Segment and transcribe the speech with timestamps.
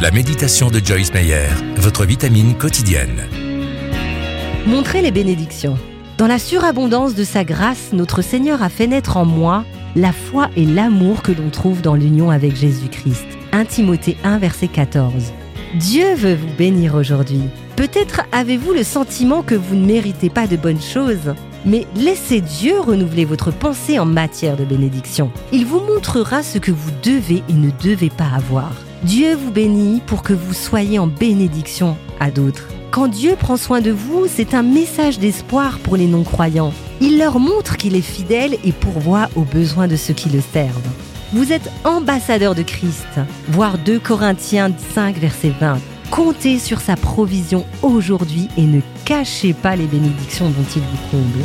[0.00, 3.28] La méditation de Joyce Meyer, votre vitamine quotidienne.
[4.66, 5.76] Montrez les bénédictions.
[6.16, 9.62] Dans la surabondance de sa grâce, notre Seigneur a fait naître en moi
[9.96, 13.26] la foi et l'amour que l'on trouve dans l'union avec Jésus-Christ.
[13.52, 15.34] 1 Timothée 1, verset 14.
[15.74, 17.42] Dieu veut vous bénir aujourd'hui.
[17.76, 21.34] Peut-être avez-vous le sentiment que vous ne méritez pas de bonnes choses,
[21.66, 25.30] mais laissez Dieu renouveler votre pensée en matière de bénédiction.
[25.52, 28.72] Il vous montrera ce que vous devez et ne devez pas avoir.
[29.02, 32.68] Dieu vous bénit pour que vous soyez en bénédiction à d'autres.
[32.90, 36.74] Quand Dieu prend soin de vous, c'est un message d'espoir pour les non-croyants.
[37.00, 40.90] Il leur montre qu'il est fidèle et pourvoit aux besoins de ceux qui le servent.
[41.32, 43.20] Vous êtes ambassadeur de Christ.
[43.48, 45.78] Voir 2 Corinthiens 5, verset 20.
[46.10, 51.44] Comptez sur sa provision aujourd'hui et ne cachez pas les bénédictions dont il vous comble.